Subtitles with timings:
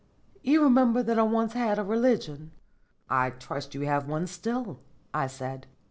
[0.41, 2.53] You remember that I once had a religion?"
[3.07, 4.79] "I trust you have one still,"
[5.13, 5.67] I said.